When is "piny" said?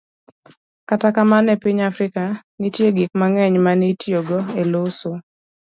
1.63-1.81